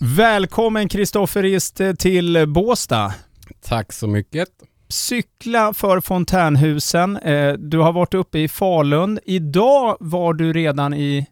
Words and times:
Välkommen 0.00 0.88
Kristoffer 0.88 1.42
Rist 1.42 1.80
till 1.98 2.44
Båstad. 2.48 3.14
Tack 3.62 3.92
så 3.92 4.06
mycket. 4.06 4.48
Cykla 4.88 5.74
för 5.74 6.00
fontänhusen. 6.00 7.16
Eh, 7.16 7.52
du 7.52 7.78
har 7.78 7.92
varit 7.92 8.14
uppe 8.14 8.38
i 8.38 8.48
Falun. 8.48 9.18
Idag 9.24 9.96
var 10.00 10.34
du 10.34 10.52
redan 10.52 10.94
i 10.94 11.26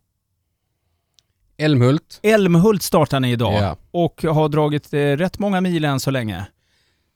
Älmhult. 1.58 2.20
Älmhult 2.22 2.82
startar 2.82 3.20
ni 3.20 3.32
idag 3.32 3.54
Ja. 3.62 3.76
och 3.90 4.22
har 4.22 4.48
dragit 4.48 4.92
eh, 4.94 4.98
rätt 4.98 5.38
många 5.38 5.60
mil 5.60 5.84
än 5.84 6.00
så 6.00 6.10
länge. 6.10 6.46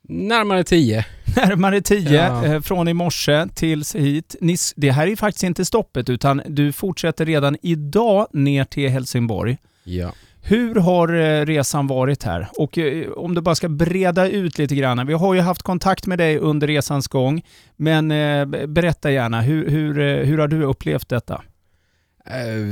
Närmare 0.09 0.65
tio. 0.65 1.05
Närmare 1.37 1.81
10 1.81 2.13
Ja. 2.15 2.45
eh, 2.45 2.61
från 2.61 2.89
i 2.89 2.95
morse 2.95 3.47
tills 3.55 3.95
hit. 3.97 4.37
Ni, 4.41 4.57
det 4.77 4.91
här 4.91 5.07
är 5.07 5.17
faktiskt 5.17 5.43
inte 5.45 5.65
stoppet 5.65 6.09
utan 6.09 6.43
du 6.47 6.73
fortsätter 6.73 7.27
redan 7.27 7.57
idag 7.63 8.27
ner 8.33 8.65
till 8.65 8.89
Helsingborg. 8.89 9.59
Ja. 9.85 10.13
Hur 10.43 10.75
har 10.75 11.15
eh, 11.15 11.47
resan 11.47 11.87
varit 11.87 12.23
här? 12.23 12.49
Och 12.59 12.79
eh, 12.79 13.11
om 13.11 13.35
du 13.35 13.41
bara 13.41 13.55
ska 13.55 13.69
breda 13.69 14.29
ut 14.29 14.59
lite 14.59 14.75
grann. 14.75 15.07
Vi 15.07 15.13
har 15.13 15.35
ju 15.35 15.41
haft 15.41 15.63
kontakt 15.63 16.07
med 16.07 16.19
dig 16.19 16.39
under 16.39 16.67
resans 16.67 17.09
gång, 17.09 17.43
men 17.77 18.11
eh, 18.11 18.67
berätta 18.67 19.11
gärna, 19.11 19.41
hur, 19.41 19.69
hur, 19.69 20.25
hur 20.25 20.39
har 20.39 20.49
du 20.49 20.63
upplevt 20.63 21.09
detta? 21.09 21.43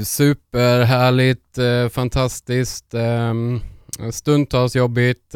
Superhärligt, 0.05 1.59
fantastiskt, 1.93 2.95
ehm, 2.95 3.61
stundtals 4.13 4.77
jobbigt. 4.77 5.35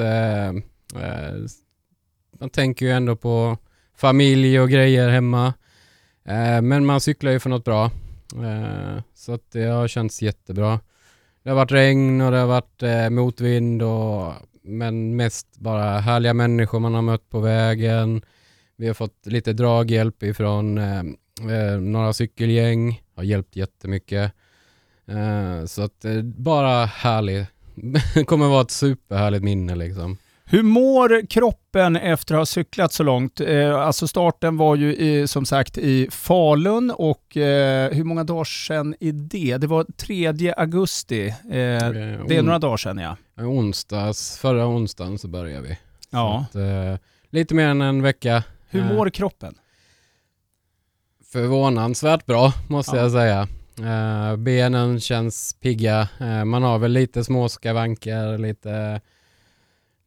Man 2.41 2.51
tänker 2.51 2.87
ju 2.87 2.93
ändå 2.93 3.17
på 3.17 3.57
familj 3.97 4.61
och 4.61 4.71
grejer 4.71 5.09
hemma. 5.09 5.55
Men 6.63 6.87
man 6.87 7.01
cyklar 7.01 7.31
ju 7.33 7.41
för 7.41 7.51
något 7.51 7.65
bra. 7.65 7.91
Så 9.15 9.35
att 9.35 9.51
det 9.53 9.65
har 9.65 9.89
känts 9.89 10.23
jättebra. 10.23 10.81
Det 11.43 11.51
har 11.51 11.57
varit 11.57 11.73
regn 11.73 12.21
och 12.21 12.31
det 12.31 12.39
har 12.39 12.47
varit 12.47 12.83
eh, 12.83 13.11
motvind 13.11 13.83
och 13.83 14.33
men 14.63 15.17
mest 15.17 15.59
bara 15.59 15.99
härliga 15.99 16.35
människor 16.35 16.81
man 16.81 16.95
har 16.95 17.03
mött 17.03 17.31
på 17.31 17.41
vägen. 17.41 18.23
Vi 18.77 18.87
har 18.87 18.95
fått 18.95 19.27
lite 19.27 19.53
draghjälp 19.53 20.23
ifrån 20.23 20.79
eh, 20.79 20.99
eh 21.51 21.81
några 21.81 22.13
cykelgäng, 22.13 23.03
har 23.17 23.23
hjälpt 23.23 23.57
jättemycket. 23.57 24.33
Eh, 25.07 25.65
så 25.67 25.83
att 25.83 26.05
eh, 26.05 26.23
bara 26.23 26.85
härligt. 26.85 27.47
Kommer 28.27 28.49
vara 28.49 28.63
ett 28.63 28.71
superhärligt 28.71 29.45
minne 29.45 29.75
liksom. 29.75 30.19
Hur 30.45 30.63
mår 30.63 31.27
kroppen 31.27 31.97
efter 31.97 32.35
att 32.35 32.39
ha 32.41 32.47
cyklat 32.47 32.93
så 32.93 33.03
långt? 33.03 33.41
Eh, 33.41 33.75
alltså 33.77 34.09
starten 34.09 34.57
var 34.57 34.77
ju 34.77 34.97
i, 34.97 35.29
som 35.29 35.47
sagt 35.47 35.79
i 35.79 36.09
Falun 36.11 36.91
och 36.91 37.37
eh, 37.37 37.91
hur 37.93 38.05
många 38.05 38.25
dagar 38.25 38.45
sedan 38.45 38.95
är 39.01 39.13
det? 39.13 39.57
Det 39.57 39.67
var 39.67 39.85
3 39.97 40.55
augusti. 40.57 41.29
Eh, 41.29 41.35
det 41.51 42.37
är 42.37 42.43
några 42.43 42.59
dagar 42.59 42.77
sedan 42.77 42.99
ja. 42.99 43.17
Eh, 43.39 43.49
Onsdags, 43.51 44.39
förra 44.39 44.67
onsdagen 44.67 45.19
så 45.19 45.29
började 45.29 45.69
vi. 45.69 45.79
ja. 46.11 46.45
Att, 46.49 46.55
eh, 46.55 46.97
lite 47.31 47.55
mer 47.55 47.67
än 47.67 47.83
en 47.83 48.03
vecka. 48.03 48.43
Hur 48.69 48.81
Eh, 48.81 48.93
mår 48.95 49.11
kroppen? 49.11 49.55
Förvånansvärt 51.33 52.27
bra 52.27 52.53
måste 52.69 52.97
Ja. 52.97 53.03
jag 53.03 53.13
säga. 53.13 53.49
Eh, 53.79 54.37
benen 54.37 55.01
känns 55.01 55.57
pigga. 55.61 56.09
Eh, 56.21 56.45
man 56.45 56.63
har 56.63 56.79
väl 56.79 56.93
lite 56.93 57.25
små 57.25 57.49
skavanker, 57.49 58.39
lite, 58.39 59.01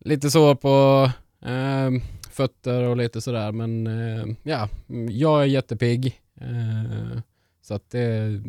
lite 0.05 0.31
sår 0.31 0.55
på 0.55 1.05
eh, 1.49 1.91
fötter 2.29 2.83
och 2.83 2.97
lite 2.97 3.21
sådär. 3.21 3.51
Men 3.51 3.87
eh, 3.87 4.25
ja, 4.43 4.69
mm, 4.89 5.17
jag 5.17 5.41
är 5.41 5.45
jättepigg. 5.45 6.21
Eh, 6.41 7.19
så 7.61 7.73
att 7.73 7.89
det, 7.89 8.41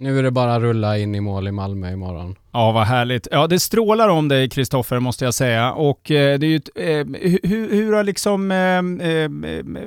nu 0.00 0.18
är 0.18 0.22
det 0.22 0.30
bara 0.30 0.54
att 0.54 0.62
rulla 0.62 0.98
in 0.98 1.14
i 1.14 1.20
mål 1.20 1.48
i 1.48 1.52
Malmö 1.52 1.92
imorgon. 1.92 2.36
Ja, 2.52 2.72
vad 2.72 2.86
härligt. 2.86 3.28
Ja, 3.30 3.46
det 3.46 3.60
strålar 3.60 4.08
om 4.08 4.28
dig, 4.28 4.48
Kristoffer, 4.48 5.00
måste 5.00 5.24
jag 5.24 5.34
säga. 5.34 5.72
Och 5.72 6.10
eh, 6.10 6.38
det 6.38 6.46
är 6.46 6.50
ju, 6.50 6.60
eh, 6.74 7.06
hur, 7.42 7.70
hur 7.70 7.92
har 7.92 8.04
liksom, 8.04 8.50
eh, 8.50 9.08
eh, 9.08 9.30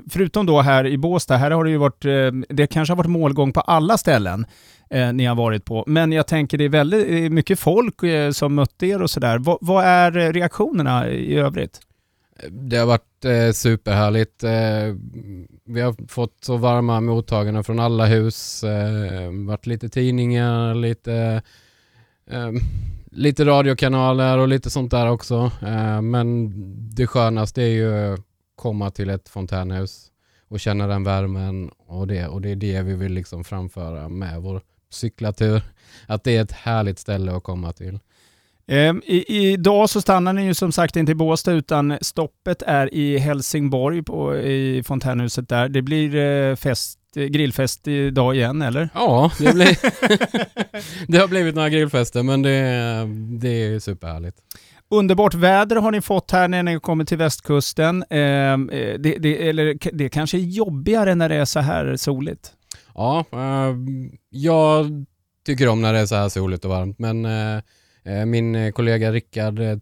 förutom 0.10 0.46
då 0.46 0.62
här 0.62 0.88
i 0.88 0.98
Båstad, 0.98 1.38
här 1.38 1.52
har 1.52 1.64
det 1.64 1.70
ju 1.70 1.78
varit, 1.78 2.06
eh, 2.06 2.56
det 2.56 2.68
kanske 2.68 2.92
har 2.92 2.98
varit 2.98 3.10
målgång 3.10 3.54
på 3.54 3.62
alla 3.62 3.98
ställen 3.98 4.46
eh, 4.90 5.14
ni 5.14 5.26
har 5.26 5.36
varit 5.36 5.66
på. 5.66 5.84
Men 5.88 6.12
jag 6.12 6.28
tänker 6.28 6.58
det 6.58 6.66
är 6.66 6.70
väldigt 6.70 7.32
mycket 7.32 7.60
folk 7.60 8.04
eh, 8.04 8.32
som 8.32 8.56
mött 8.56 8.84
er 8.84 9.02
och 9.02 9.10
sådär. 9.10 9.38
Vad, 9.38 9.58
vad 9.62 9.86
är 9.86 10.12
reaktionerna 10.34 11.10
i 11.10 11.36
övrigt? 11.36 11.80
Det 12.50 12.78
har 12.78 12.86
varit 12.86 13.26
eh, 13.26 13.52
superhärligt. 13.52 14.44
Eh, 14.44 14.96
vi 15.66 15.82
har 15.82 16.08
fått 16.08 16.44
så 16.44 16.58
varma 16.58 17.02
mottaganden 17.02 17.64
från 17.64 17.80
alla 17.80 18.06
hus. 18.06 18.64
Eh, 18.64 19.32
varit 19.48 19.66
lite 19.66 19.90
tidningar, 19.90 20.76
lite, 20.76 21.42
eh, 22.30 22.52
lite 23.12 23.46
radiokanaler 23.46 24.38
och 24.38 24.48
lite 24.48 24.70
sånt 24.70 24.92
där 24.92 25.10
också. 25.10 25.52
Eh, 25.62 26.02
men 26.02 26.52
det 26.96 27.08
skönaste 27.08 27.62
är 27.62 27.68
ju 27.68 28.14
att 28.14 28.20
komma 28.56 28.92
till 28.92 29.10
ett 29.10 29.30
fontänhus 29.30 30.12
och 30.48 30.60
känna 30.60 30.88
den 30.88 31.04
värmen 31.04 31.72
och 31.88 32.08
det. 32.08 32.28
Och 32.28 32.42
det 32.42 32.50
är 32.50 32.56
det 32.56 32.82
vi 32.82 32.94
vill 32.94 33.14
liksom 33.14 33.44
framföra 33.44 34.10
med 34.10 34.42
vår 34.42 34.62
cyklatur. 34.90 35.62
Att 36.08 36.24
det 36.24 36.38
är 36.38 36.42
ett 36.42 36.52
härligt 36.52 37.00
ställe 37.00 37.36
att 37.36 37.44
komma 37.44 37.74
till. 37.74 38.00
Eh, 38.68 38.94
i, 39.04 39.52
idag 39.52 39.90
så 39.90 40.02
stannar 40.02 40.34
ni 40.34 40.46
ju 40.46 40.54
som 40.54 40.72
sagt 40.72 40.96
inte 40.96 41.12
i 41.12 41.16
Båstad 41.16 41.52
utan 41.52 41.98
stoppet 42.02 42.62
är 42.62 42.94
i 42.94 43.18
Helsingborg 43.18 44.04
på, 44.04 44.36
i 44.38 44.84
fontänhuset 44.84 45.50
där. 45.50 45.70
Det 45.70 45.82
blir 45.82 46.16
eh, 46.16 46.56
fest, 46.56 47.00
grillfest 47.16 47.88
idag 47.88 48.36
igen 48.36 48.62
eller? 48.62 48.90
Ja, 48.94 49.32
det, 49.40 49.54
blir 49.54 49.78
det 51.12 51.18
har 51.18 51.28
blivit 51.28 51.56
några 51.56 51.70
grillfester 51.70 52.24
men 52.24 52.42
det, 52.42 52.50
det 53.40 53.64
är 53.64 53.80
superhärligt. 53.80 54.38
Underbart 54.90 55.34
väder 55.34 55.76
har 55.76 55.92
ni 55.92 56.02
fått 56.02 56.32
här 56.32 56.48
när 56.48 56.64
ni 56.64 56.80
kommer 56.80 57.06
till 57.06 57.18
västkusten. 57.18 58.04
Eh, 58.10 58.20
eh, 58.20 58.58
det, 59.00 59.18
det, 59.18 59.50
eller 59.50 59.96
det 59.98 60.10
kanske 60.10 60.38
är 60.38 60.42
jobbigare 60.42 61.16
när 61.16 61.30
det 61.30 61.36
är 61.36 61.46
så 61.46 61.60
här 61.60 61.96
soligt. 61.96 62.52
Ja, 62.96 63.26
eh, 63.32 63.76
jag 64.30 65.06
tycker 65.46 65.68
om 65.68 65.82
när 65.82 65.94
det 65.94 66.00
är 66.00 66.06
så 66.06 66.16
här 66.16 66.30
soligt 66.30 66.66
och 66.66 66.72
varmt 66.72 67.00
men 67.00 67.26
eh, 67.26 67.62
Eh, 68.04 68.26
min 68.26 68.56
eh, 68.56 68.72
kollega 68.72 69.12
Rickard, 69.12 69.60
eh, 69.60 69.78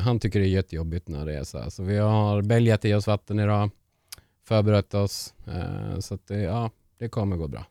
han 0.00 0.20
tycker 0.20 0.40
det 0.40 0.46
är 0.46 0.50
jättejobbigt 0.50 1.08
när 1.08 1.26
det 1.26 1.34
är 1.34 1.44
så 1.44 1.58
här. 1.58 1.70
Så 1.70 1.82
vi 1.82 1.98
har 1.98 2.42
bälgat 2.42 2.84
i 2.84 2.94
oss 2.94 3.06
vatten 3.06 3.40
idag, 3.40 3.70
förberett 4.48 4.94
oss. 4.94 5.34
Så 6.00 6.14
att 6.14 6.26
det, 6.26 6.40
ja, 6.40 6.70
det 6.98 7.08
kommer 7.08 7.36
gå 7.36 7.48
bra. 7.48 7.66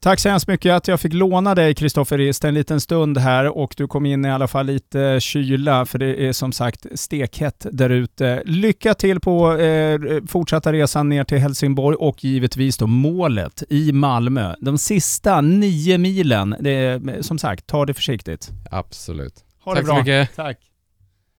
Tack 0.00 0.20
så 0.20 0.28
hemskt 0.28 0.48
mycket 0.48 0.72
att 0.72 0.88
jag 0.88 1.00
fick 1.00 1.12
låna 1.12 1.54
dig 1.54 1.74
Kristoffer 1.74 2.18
Rist 2.18 2.44
en 2.44 2.54
liten 2.54 2.80
stund 2.80 3.18
här 3.18 3.58
och 3.58 3.74
du 3.76 3.86
kom 3.86 4.06
in 4.06 4.24
i 4.24 4.30
alla 4.30 4.48
fall 4.48 4.66
lite 4.66 5.18
kyla 5.20 5.86
för 5.86 5.98
det 5.98 6.28
är 6.28 6.32
som 6.32 6.52
sagt 6.52 6.86
stekhett 6.94 7.66
där 7.72 7.90
ute. 7.90 8.42
Lycka 8.44 8.94
till 8.94 9.20
på 9.20 9.56
eh, 9.56 10.00
fortsatta 10.28 10.72
resan 10.72 11.08
ner 11.08 11.24
till 11.24 11.38
Helsingborg 11.38 11.96
och 11.96 12.24
givetvis 12.24 12.76
då 12.76 12.86
målet 12.86 13.62
i 13.70 13.92
Malmö. 13.92 14.54
De 14.60 14.78
sista 14.78 15.40
nio 15.40 15.98
milen, 15.98 16.56
det 16.60 16.70
är, 16.70 17.22
som 17.22 17.38
sagt, 17.38 17.66
ta 17.66 17.86
det 17.86 17.94
försiktigt. 17.94 18.50
Absolut. 18.70 19.34
Ha 19.64 19.74
Tack 19.74 19.82
det 19.82 19.86
så 19.86 19.92
bra. 19.92 19.98
mycket. 19.98 20.36
Tack. 20.36 20.58